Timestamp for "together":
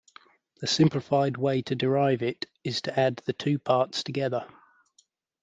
4.03-4.47